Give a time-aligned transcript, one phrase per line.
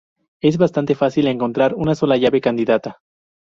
[0.41, 3.01] Es bastante fácil encontrar una sola llave candidata.